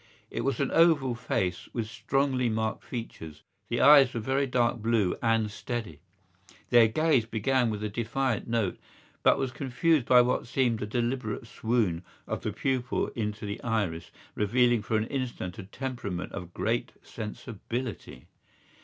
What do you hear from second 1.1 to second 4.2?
face with strongly marked features. The eyes were